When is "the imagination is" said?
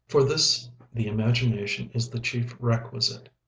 0.91-2.09